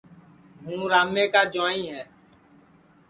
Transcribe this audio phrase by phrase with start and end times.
[0.63, 2.03] ہوں رامے کا جُوائیں ہے